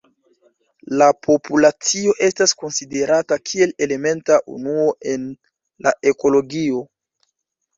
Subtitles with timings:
[1.01, 5.29] La populacio estas konsiderata kiel elementa unuo en
[5.89, 6.83] la ekologio.